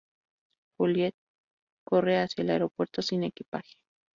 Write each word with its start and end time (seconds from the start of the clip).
Juliet 0.77 1.13
corre 1.85 2.17
hacia 2.17 2.41
el 2.43 2.49
aeropuerto 2.49 3.03
sin 3.03 3.23
equipaje. 3.23 3.77